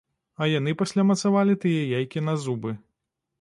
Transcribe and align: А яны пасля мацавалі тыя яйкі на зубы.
А 0.43 0.45
яны 0.51 0.71
пасля 0.79 1.05
мацавалі 1.11 1.59
тыя 1.67 1.85
яйкі 1.99 2.25
на 2.31 2.37
зубы. 2.47 2.75